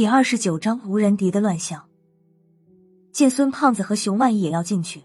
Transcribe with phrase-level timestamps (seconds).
[0.00, 1.86] 第二十九章无人敌的乱象。
[3.12, 4.98] 见孙胖子和熊万义也要进去，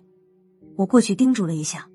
[0.78, 1.86] 我过去叮嘱了一下。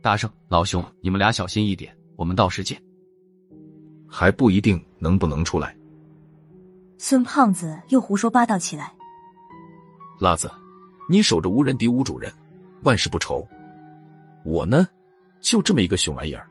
[0.00, 2.82] 大圣、老熊，你们俩小心一点，我们到时见。
[4.08, 5.76] 还不一定能不能出来。
[6.96, 8.90] 孙胖子又胡说八道起来。
[10.18, 10.50] 辣子，
[11.06, 12.32] 你守着无人敌吴主人，
[12.84, 13.46] 万事不愁。
[14.42, 14.88] 我呢，
[15.42, 16.48] 就这么一个熊玩意儿。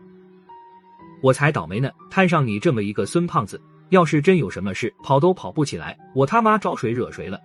[1.24, 3.60] 我才倒霉呢，摊上你这么一个孙胖子，
[3.90, 7.40] 要是真有什么事，跑都跑不起来，我他妈招谁惹谁了？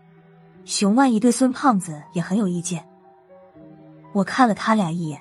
[0.65, 2.85] 熊万一对孙胖子也很有意见。
[4.13, 5.21] 我看了他俩一眼，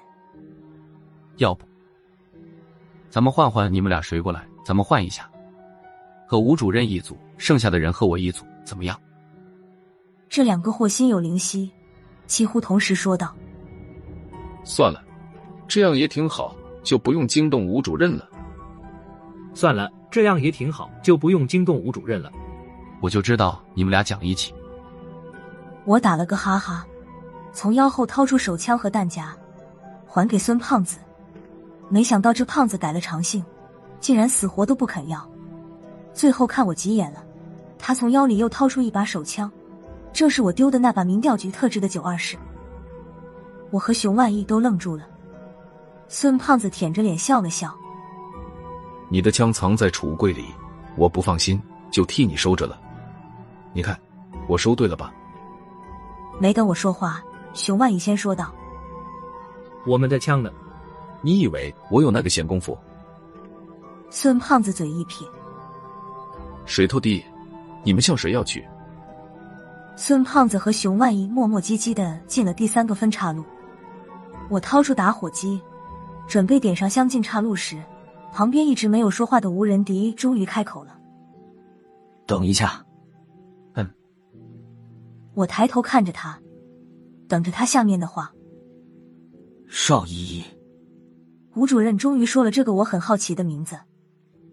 [1.38, 1.66] 要不，
[3.10, 4.48] 咱们换换，你们俩谁过来？
[4.64, 5.30] 咱们换一下，
[6.26, 9.00] 和吴主任一组，剩下的人和我一组，怎么样？
[10.30, 11.72] 这两个货心有灵犀，
[12.26, 13.34] 几乎同时说道
[14.66, 15.02] ：“算了，
[15.68, 16.54] 这样也挺好，
[16.84, 18.30] 就不用惊动吴主任了。
[19.54, 22.32] 算了，这样也挺好，就不用惊动吴主任了。
[23.02, 24.54] 我就知道你们俩讲义气。”
[25.86, 26.86] 我打了个哈哈，
[27.54, 29.36] 从腰后掏出手枪和弹夹，
[30.06, 30.98] 还给孙胖子。
[31.90, 33.44] 没想到这胖子改了长性。
[34.00, 35.28] 竟然死活都不肯要，
[36.14, 37.24] 最后看我急眼了，
[37.80, 39.52] 他从腰里又掏出一把手枪，
[40.14, 42.38] 正是我丢的那把民调局特制的九二式。
[43.72, 45.08] 我和熊万义都愣住了，
[46.08, 47.76] 孙胖子舔着脸笑了笑
[49.10, 50.46] ：“你的枪藏在储物柜里，
[50.96, 52.80] 我不放心，就替你收着了。
[53.74, 53.98] 你看，
[54.48, 55.14] 我收对了吧？”
[56.40, 57.22] 没等我说话，
[57.54, 58.54] 熊万一先说道
[59.88, 60.52] ：“我们的枪呢？
[61.22, 62.78] 你以为我有那个闲工夫？”
[64.10, 65.28] 孙胖子嘴一撇
[66.66, 67.24] ：“水头地，
[67.84, 68.64] 你们向谁要去？”
[69.96, 73.44] 孙胖子和熊万一磨磨唧唧的进了第三个分岔路。
[74.48, 75.60] 我掏出打火机，
[76.28, 77.82] 准备点上香进岔路时，
[78.32, 81.00] 旁边一直没有说话的吴仁迪终于开口了
[82.28, 82.86] ：“等一下。”
[83.74, 83.90] 嗯。
[85.34, 86.40] 我抬头看着他，
[87.28, 88.32] 等着他下面的话。
[89.68, 90.44] 邵依依，
[91.56, 93.78] 吴主任终于说了这个我很好奇的名字。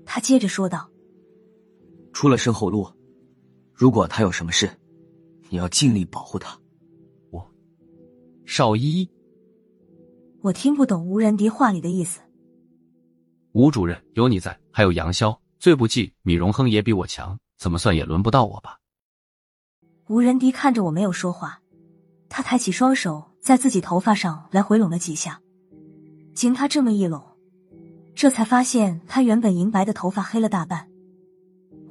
[0.06, 0.90] 他接着说道
[2.12, 2.86] ：“出了身后路，
[3.72, 4.68] 如果他有什么事，
[5.50, 6.58] 你要尽力保护他。”
[7.30, 7.46] 我，
[8.44, 9.10] 邵依依，
[10.40, 12.20] 我听不懂吴仁迪话里的意思。
[13.54, 18.80] 吴主任有你在，还有杨潇，最不济米荣亨也比我强，怎么算也轮不到我吧？
[20.08, 21.60] 吴仁迪看着我没有说话，
[22.28, 25.38] 他抬起双手在自己头发上来回拢了几下，
[26.34, 27.22] 经他这么一拢。
[28.16, 30.88] 这才发现，他原本银白的头发黑了大半。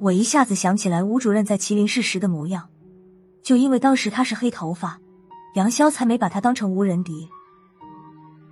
[0.00, 2.68] 我一下子想起来吴主任在麒麟市时的模样，
[3.42, 5.00] 就因为当时他是黑头发，
[5.54, 7.26] 杨潇才没把他当成吴仁迪。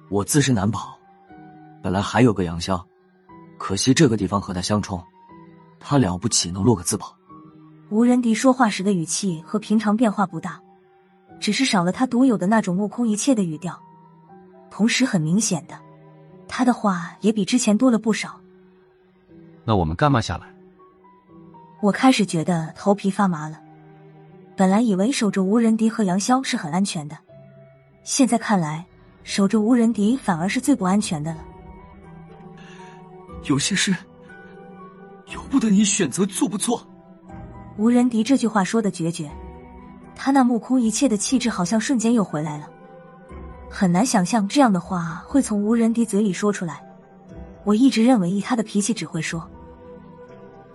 [0.08, 0.98] 我自身难保，
[1.82, 2.82] 本来还有个杨潇，
[3.62, 5.00] 可惜这个地方和他相冲，
[5.78, 7.16] 他了不起能落个自保。
[7.90, 10.60] 吴仁迪说话时的语气和平常变化不大，
[11.38, 13.80] 只是少了他独有的那种目空一切的语调，
[14.68, 15.78] 同时很明显的。
[16.48, 18.40] 他的话也比之前多了不少。
[19.64, 20.52] 那我们干嘛下来？
[21.80, 23.60] 我开始觉得头皮发麻了。
[24.56, 27.16] 本来以为守着吴仁迪和杨潇是很安全的，
[28.02, 28.84] 现在看来，
[29.22, 31.44] 守着吴仁迪反而是最不安全的了。
[33.44, 33.94] 有些事
[35.26, 36.86] 由不得你选择做不做。
[37.76, 39.30] 无人敌这句话说的决绝，
[40.14, 42.68] 他那目空一切的气质好像瞬间又回来了。
[43.70, 46.82] 很难想象这样的话会从无人敌嘴里说出来。
[47.64, 49.48] 我一直认为以他的脾气只会说，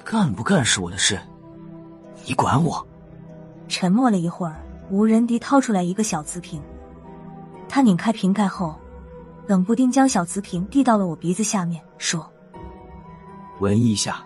[0.04, 1.20] 干不干是我的事，
[2.26, 2.86] 你管我？
[3.68, 4.56] 沉默了一会儿，
[4.90, 6.62] 无人敌掏出来一个小瓷瓶，
[7.68, 8.74] 他拧开瓶盖后，
[9.46, 12.26] 冷不丁将小瓷瓶递到了我鼻子下面，说
[13.60, 14.24] ：“闻一下。”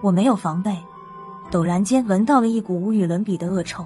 [0.00, 0.76] 我没有防备，
[1.50, 3.84] 陡然间闻到了一股无与伦比的恶臭，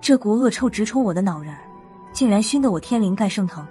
[0.00, 1.60] 这股恶臭直冲我的脑仁儿。
[2.12, 3.64] 竟然熏得我天灵盖生疼。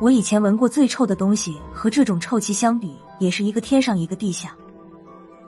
[0.00, 4.54] 我以前闻过最臭的东西，和这种臭气相比，也是一个天上一个地下。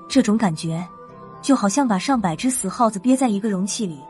[0.08, 0.84] 这种感觉，
[1.40, 4.00] 就好像把上百只死耗子憋在一个容器里，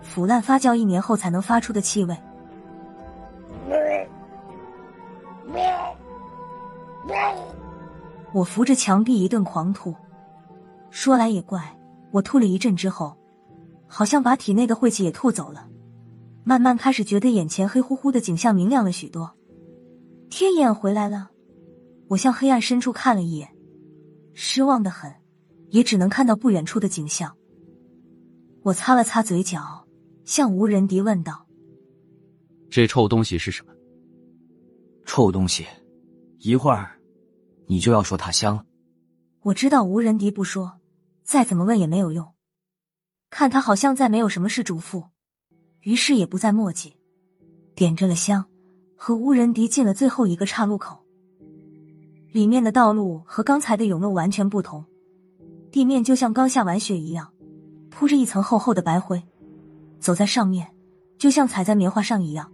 [0.00, 2.16] 腐烂发酵一年后才能发出的气味。
[8.32, 9.94] 我扶着墙壁一顿狂吐。
[10.90, 11.78] 说来也怪，
[12.10, 13.16] 我吐了一阵之后，
[13.86, 15.68] 好像把体内的晦气也吐走了。
[16.44, 19.32] 慢慢开始觉得眼前黑乎乎的景象明亮了许多，
[20.28, 21.30] 天眼回来了。
[22.08, 23.48] 我向黑暗深处看了一眼，
[24.34, 25.10] 失望的很，
[25.70, 27.34] 也只能看到不远处的景象。
[28.62, 29.86] 我擦了擦嘴角，
[30.24, 31.46] 向无人敌问道
[32.68, 33.72] ：“这臭东西是什么？”
[35.06, 35.64] 臭东西，
[36.38, 36.98] 一会儿
[37.66, 38.64] 你就要说他香了。
[39.42, 40.80] 我知道无人敌不说，
[41.24, 42.32] 再怎么问也没有用。
[43.30, 45.06] 看他好像再没有什么事嘱咐，
[45.80, 46.96] 于是也不再墨迹，
[47.74, 48.44] 点着了香，
[48.96, 51.02] 和无人迪进了最后一个岔路口。
[52.30, 54.84] 里面的道路和刚才的甬路完全不同，
[55.70, 57.32] 地面就像刚下完雪一样，
[57.90, 59.22] 铺着一层厚厚的白灰，
[59.98, 60.74] 走在上面
[61.18, 62.52] 就像踩在棉花上一样。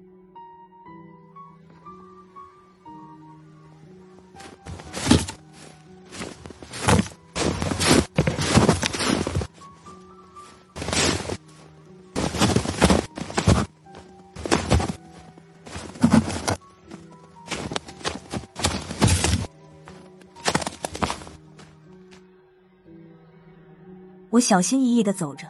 [24.48, 25.46] 小心翼翼的走着，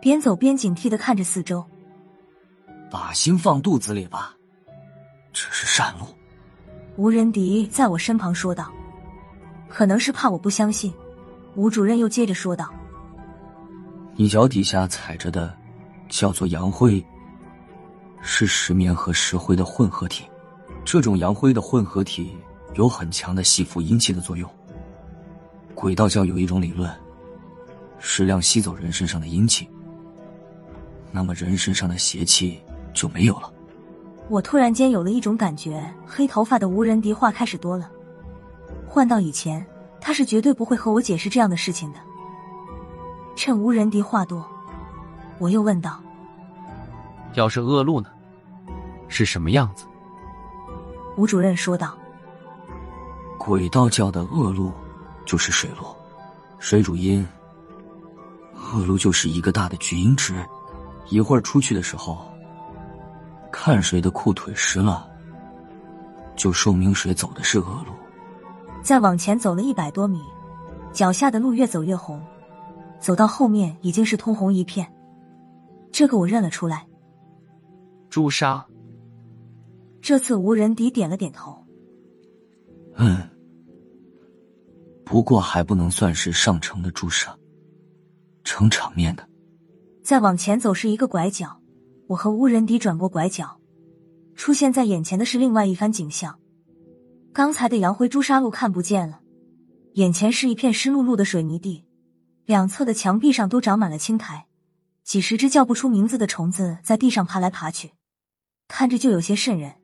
[0.00, 1.66] 边走边警惕的看着四周。
[2.88, 4.36] 把心放肚子里吧，
[5.32, 6.06] 这是善路。
[6.94, 8.70] 吴仁迪在我身旁说道
[9.68, 10.94] ：“可能是怕我不相信。”
[11.56, 12.72] 吴主任又接着说道
[14.14, 15.52] ：“你脚底下踩着的
[16.08, 17.04] 叫做阳灰，
[18.22, 20.24] 是石棉和石灰的混合体。
[20.84, 22.38] 这种阳灰的混合体
[22.74, 24.48] 有很强的吸附阴气的作用。
[25.74, 26.88] 鬼道教有一种理论。”
[28.00, 29.68] 适量吸走人身上的阴气，
[31.12, 32.60] 那么人身上的邪气
[32.92, 33.52] 就没有了。
[34.28, 37.90] 我突然间有了一种感觉，黑头发的无人敌话开始多了。
[38.86, 39.64] 换到以前，
[40.00, 41.98] 他是绝对不会和我解释这样的事情的。
[43.36, 44.44] 趁无人敌话多，
[45.38, 46.00] 我又问道
[47.34, 48.08] ：“要是恶露呢？
[49.08, 49.84] 是什么样子？”
[51.16, 51.98] 吴主任说道
[53.36, 54.72] ：“鬼道教的恶露
[55.26, 55.86] 就是水路，
[56.58, 57.26] 水主阴。”
[58.72, 60.34] 恶路就是一个大的巨阴池，
[61.08, 62.18] 一会儿出去的时候，
[63.50, 65.08] 看谁的裤腿湿了，
[66.36, 67.92] 就说明谁走的是恶路。
[68.82, 70.20] 再往前走了一百多米，
[70.92, 72.20] 脚下的路越走越红，
[72.98, 74.90] 走到后面已经是通红一片。
[75.92, 76.86] 这个我认了出来，
[78.08, 78.64] 朱砂。
[80.00, 81.62] 这次无人敌点了点头，
[82.94, 83.28] 嗯，
[85.04, 87.36] 不过还不能算是上乘的朱砂。
[88.50, 89.24] 撑场面的。
[90.02, 91.60] 再往前走是一个拐角，
[92.08, 93.60] 我和乌人迪转过拐角，
[94.34, 96.36] 出现在眼前的是另外一番景象。
[97.32, 99.20] 刚才的杨辉朱砂路看不见了，
[99.92, 101.84] 眼前是一片湿漉漉的水泥地，
[102.44, 104.46] 两侧的墙壁上都长满了青苔，
[105.04, 107.92] 几十只叫不出名字的虫子在地上爬来爬去，
[108.66, 109.74] 看着就有些瘆人。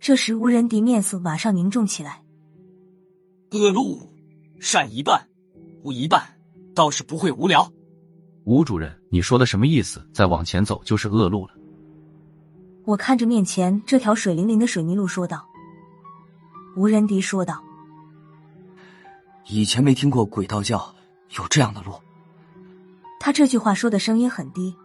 [0.00, 2.24] 这时，乌人迪面色马上凝重起来。
[3.52, 4.12] 恶路，
[4.58, 5.28] 善一半，
[5.84, 6.35] 无一半。
[6.76, 7.66] 倒是不会无聊，
[8.44, 10.06] 吴主任，你说的什么意思？
[10.12, 11.54] 再往前走就是恶路了。
[12.84, 15.42] 我看着面前这条水灵灵的水泥路说道。
[16.76, 17.64] 吴仁迪说道
[19.48, 20.94] ：“以前没听过鬼道教
[21.38, 21.94] 有这样的路。”
[23.18, 24.76] 他这句话说的声音很低。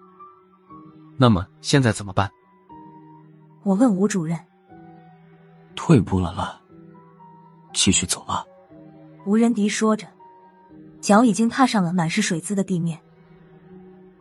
[1.18, 2.32] 那么现在怎么办？
[3.64, 4.40] 我问吴主任。
[5.76, 6.62] 退步了了，
[7.74, 8.46] 继续走吧。
[9.26, 10.08] 吴仁迪说着。
[11.02, 12.98] 脚已经踏上了满是水渍的地面。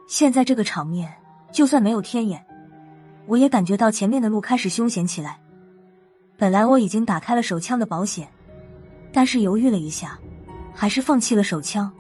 [0.08, 1.12] 现在这个场面，
[1.52, 2.44] 就算没有天眼，
[3.26, 5.38] 我也感觉到前面的路开始凶险起来。
[6.38, 8.26] 本来我已经打开了手枪的保险，
[9.12, 10.18] 但是犹豫了一下，
[10.74, 11.92] 还是放弃了手枪，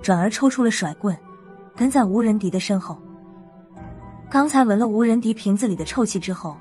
[0.00, 1.16] 转而抽出了甩棍，
[1.76, 2.98] 跟在吴仁迪的身后。
[4.30, 6.56] 刚才闻了吴仁迪瓶子里的臭气之后，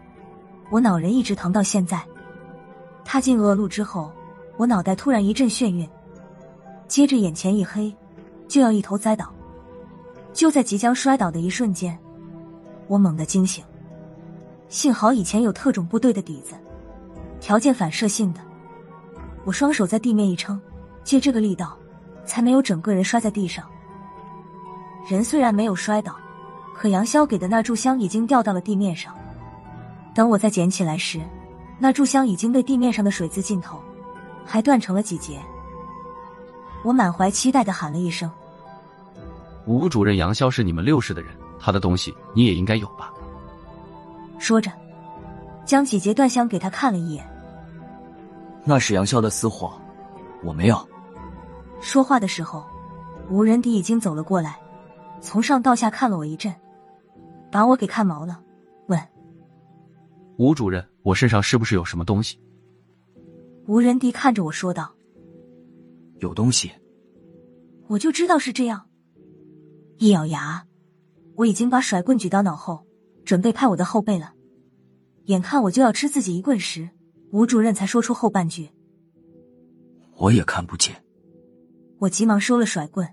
[0.69, 2.03] 我脑仁一直疼到现在。
[3.05, 4.11] 踏进恶路之后，
[4.57, 5.89] 我脑袋突然一阵眩晕。
[6.87, 7.93] 接着眼前一黑，
[8.47, 9.31] 就要一头栽倒。
[10.33, 11.97] 就在即将摔倒的一瞬间，
[12.87, 13.63] 我猛地惊醒。
[14.69, 16.53] 幸好以前有特种部队的底子，
[17.39, 18.41] 条件反射性的，
[19.45, 20.59] 我双手在地面一撑，
[21.03, 21.77] 借这个力道，
[22.25, 23.65] 才没有整个人摔在地上。
[25.09, 26.15] 人虽然没有摔倒，
[26.73, 29.13] 可杨潇给的那炷香已经掉到了地面上。
[30.13, 31.21] 等我再捡起来时，
[31.79, 33.79] 那炷香已经被地面上的水渍浸透，
[34.45, 35.39] 还断成了几节。
[36.87, 38.31] 我满怀期待的喊了一声
[39.67, 43.13] ：“吴主任杨潇是你们六室的人，他的东西你也应该有吧？”
[44.39, 44.71] 说着，
[45.65, 47.29] 将几节断香给他看了一眼。
[48.63, 49.73] 那是杨潇的私货，
[50.41, 50.87] 我没有。
[51.81, 52.65] 说话的时候，
[53.29, 54.57] 吴仁迪已经走了过来，
[55.19, 56.55] 从上到下看了我一阵，
[57.51, 58.39] 把我给看毛了，
[58.87, 58.97] 问
[60.39, 62.39] ：“吴主任，我身上是不是有什么东西？”
[63.67, 64.93] 吴仁迪看着我说道。
[66.19, 66.71] 有东西，
[67.87, 68.89] 我就知道是这样。
[69.97, 70.65] 一咬牙，
[71.35, 72.85] 我已经把甩棍举到脑后，
[73.25, 74.33] 准备拍我的后背了。
[75.25, 76.89] 眼看我就要吃自己一棍时，
[77.31, 78.69] 吴主任才说出后半句
[80.17, 81.03] ：“我也看不见。”
[81.99, 83.07] 我急忙收了甩棍。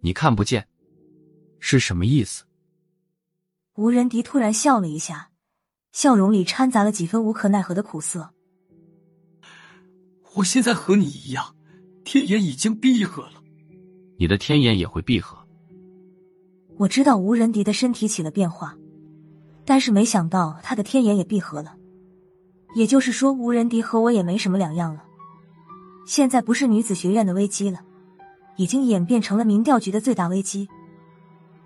[0.00, 0.66] 你看不见，
[1.58, 2.44] 是什么意思？
[3.76, 5.30] 吴仁迪突然笑了一下，
[5.92, 8.32] 笑容里掺杂了几分无可奈何的苦涩。
[10.36, 11.54] 我现在和你一样，
[12.10, 13.34] 天眼已经闭合了。
[14.18, 15.38] 你的天眼也会闭合。
[16.76, 18.76] 我知道吴仁迪的身体起了变化，
[19.64, 21.76] 但是没想到他的天眼也闭合了。
[22.74, 25.04] 也就是说，吴仁迪和我也没什么两样了。
[26.04, 27.78] 现在不是女子学院的危机了，
[28.56, 30.68] 已经演变成了民调局的最大危机。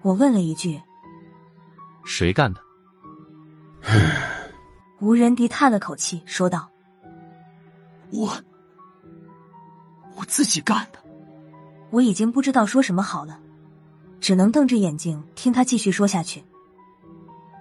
[0.02, 0.78] 我问了一句
[2.04, 2.60] ：“谁干的？”
[5.00, 6.68] 吴仁迪叹了口气，说道
[8.12, 8.30] ：“我，
[10.16, 10.99] 我自己干的。”
[11.90, 13.40] 我已经不知道说什么好了。
[14.21, 16.42] 只能瞪着眼睛听他继续说下去。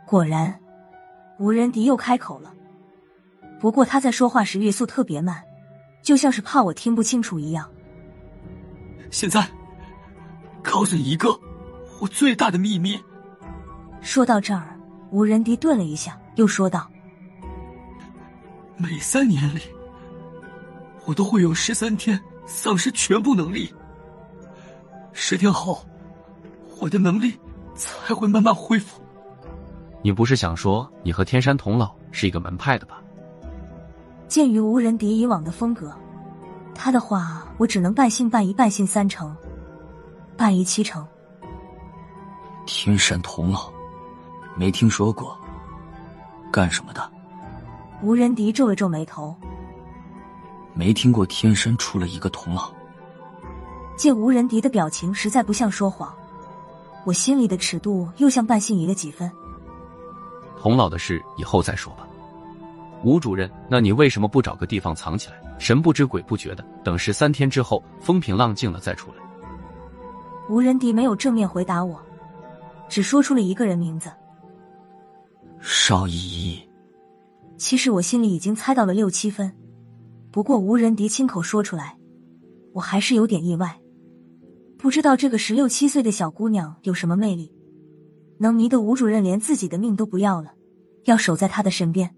[0.07, 0.57] 果然，
[1.37, 2.53] 吴仁迪又开口了。
[3.59, 5.43] 不过他在说话时语速特别慢，
[6.01, 7.69] 就像是怕我听不清楚一样。
[9.11, 9.45] 现在，
[10.61, 11.37] 告诉你一个
[11.99, 12.97] 我最大的秘密。
[13.99, 14.79] 说到这儿，
[15.11, 16.89] 吴仁迪顿了一下，又说道
[18.77, 19.61] ：“每三年里，
[21.05, 23.73] 我都会有十三天丧失全部能力。
[25.11, 25.83] 十天后。”
[26.79, 27.39] 我的能力
[27.75, 29.01] 才会慢慢恢复。
[30.01, 33.01] 你不是想说你和天山童姥是一个门派的吧？
[34.27, 35.95] 鉴于无人敌以往的风格，
[36.75, 39.33] 他的话我只能半信半疑，半信三成，
[40.35, 41.07] 半疑七成。
[42.65, 43.71] 天山童姥，
[44.57, 45.37] 没听说过，
[46.51, 47.11] 干什么的？
[48.01, 49.33] 吴仁迪皱了皱眉头，
[50.73, 52.71] 没听过天山出了一个童姥。
[53.95, 56.13] 见吴仁迪的表情实在不像说谎。
[57.05, 59.29] 我心里的尺度又像半信疑了几分。
[60.57, 62.07] 童老的事以后再说吧。
[63.03, 69.17] 吴主任，那你为什么不找个地方藏起来，神不知鬼不觉的，等十三天之后风平浪静了再出来？
[70.49, 72.01] 吴仁迪没有正面回答我，
[72.87, 74.09] 只说出了一个人名字：
[75.59, 76.69] 邵依依。
[77.57, 79.53] 其实我心里已经猜到了六七分，
[80.33, 81.95] 不过吴仁迪亲口说出来，
[82.73, 83.79] 我还是有点意外。
[84.79, 87.53] 不知道这个十六七岁的小姑娘有什么魅力，
[88.39, 90.55] 能迷得吴主任连自己的命都不要了，
[91.03, 92.15] 要守在她的身边。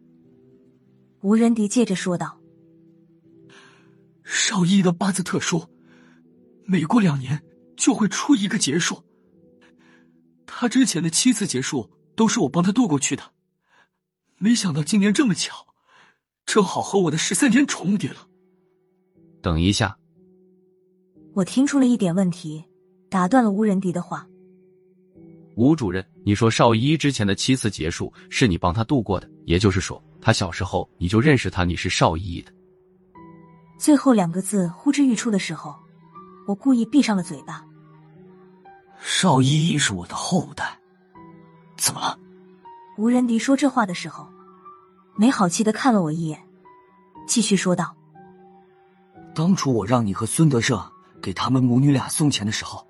[1.24, 2.40] 吴仁迪接着说道
[4.24, 5.66] ：“邵一的八字特殊，
[6.64, 7.44] 每过两年
[7.76, 9.04] 就会出一个劫数。
[10.46, 13.34] 他之前的七次劫数都是我帮他渡过去的，
[14.38, 15.68] 没想到今年这么巧，
[16.46, 18.28] 正好和我的十三天重叠了。”
[19.42, 19.98] 等一下。
[21.34, 22.64] 我听出了一点问题，
[23.10, 24.26] 打断了吴仁迪的话。
[25.56, 32.52] 吴主任，你说邵依之前的七次结束是你帮他度过的，也就是说，他小时候你就认识他，你是邵依的。
[33.78, 35.76] 最后两个字呼之欲出的时候，
[36.48, 37.66] 我故意闭上了嘴巴。
[39.00, 40.80] 邵依依是我的后代，
[41.78, 42.18] 怎么了？
[42.98, 44.28] 吴仁迪说这话的时候，
[45.16, 46.40] 没好气的看了我一眼，
[47.28, 47.96] 继续说道
[49.34, 50.82] ：“当初我让你和孙德胜。”
[51.22, 52.86] 给他们母女俩送钱的时候，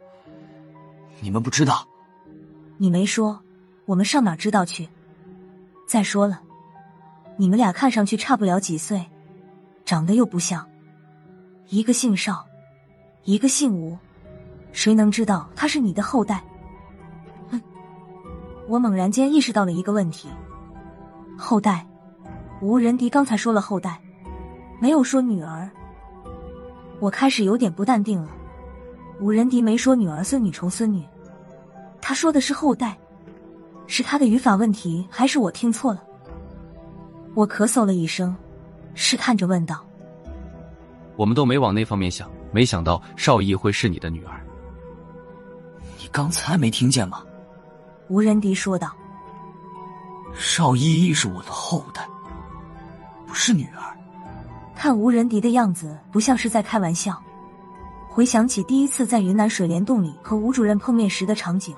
[1.21, 1.87] 你们不知道。
[2.75, 3.41] 你没说，
[3.85, 4.89] 我们上哪知道去？
[5.87, 6.41] 再说了，
[7.37, 9.09] 你们俩看上去差不了几岁，
[9.85, 10.67] 长得又不像，
[11.69, 12.45] 一个姓邵，
[13.23, 13.97] 一个姓吴，
[14.73, 16.43] 谁能知道他是你的后代？
[17.49, 17.61] 哼！
[18.67, 20.27] 我猛然间意识到了一个问题：
[21.37, 21.87] 后代。
[22.61, 24.01] 吴仁迪刚才说了后代，
[24.79, 25.69] 没有说女儿。
[26.99, 28.29] 我开始有点不淡定了。
[29.19, 31.03] 吴仁迪没说女儿、孙女、重孙女，
[32.01, 32.97] 他说的是后代，
[33.87, 36.01] 是他的语法问题，还是我听错了？
[37.33, 38.35] 我咳嗽了一声，
[38.93, 39.85] 试探着问道
[41.17, 44.41] ：“我们都没往那方面想，没想到邵逸会是你的女儿。
[45.99, 47.21] 你刚才没听见吗？”
[48.07, 48.95] 吴仁迪说道
[50.33, 52.14] ：“邵依依是我的后代，不
[53.35, 53.95] 是女儿。”
[54.75, 57.21] 看吴仁迪的样子，不像是在开玩笑。
[58.09, 61.75] 回想起第一次在云南水帘洞里和吴主任碰面时的场景，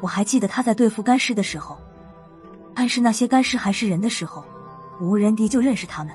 [0.00, 1.78] 我还记得他在对付干尸的时候，
[2.74, 4.44] 暗示那些干尸还是人的时候，
[5.00, 6.14] 吴仁迪就认识他们。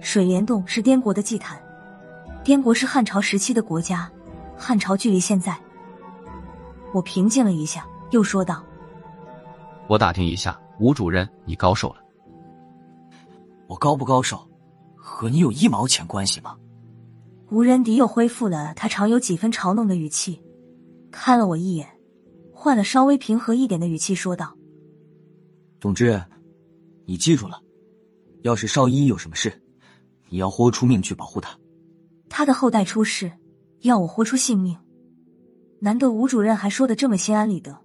[0.00, 1.60] 水帘洞是滇国的祭坛，
[2.42, 4.10] 滇国是汉朝时期的国家，
[4.56, 5.56] 汉朝距离现在……
[6.92, 8.62] 我平静了一下，又说道
[9.88, 11.96] ：“我打听一下，吴主任，你高寿了？
[13.66, 14.38] 我高不高瘦？”
[15.08, 16.56] 和你有一毛钱关系吗？
[17.50, 20.42] 吴仁迪又恢复了他常有几分嘲弄的语气，
[21.12, 21.88] 看了我一眼，
[22.52, 24.52] 换了稍微平和一点的语气说道
[25.80, 26.20] ：“总之，
[27.04, 27.62] 你记住了，
[28.42, 29.62] 要是邵依依有什么事，
[30.28, 31.56] 你要豁出命去保护他。
[32.28, 33.30] 他的后代出事，
[33.82, 34.76] 要我豁出性命。
[35.78, 37.78] 难得吴主任还说的这么心安理得，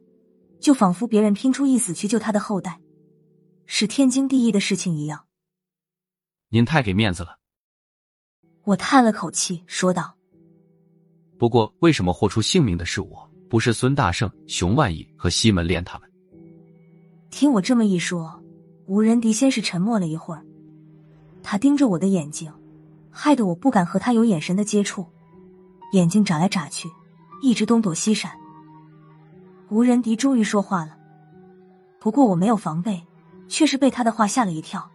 [0.60, 2.82] 就仿佛别人拼出一死去救他的后代，
[3.68, 5.24] 是天经地义的事情一样。
[6.54, 7.38] 您太给面子了。
[8.66, 10.14] 我叹了口气，说道
[11.40, 16.12] ：“不过，为什么豁出性命的是我，不是孙大圣、熊万义和西门莲他们？”
[17.32, 18.44] 听我这么一说，
[18.86, 20.46] 吴仁迪先是沉默了一会儿，
[21.42, 22.52] 他盯着我的眼睛。
[23.10, 25.06] 害得我不敢和他有眼神的接触，
[25.94, 26.90] 眼睛眨来眨去，
[27.42, 28.32] 一直东躲西闪。
[29.70, 30.98] 吴仁迪终于说话了，
[32.00, 33.02] 不过我没有防备，
[33.48, 34.92] 却是被他的话吓了一跳。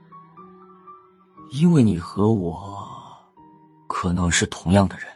[1.50, 2.78] 因为你和我
[3.86, 5.15] 可能是同样的人。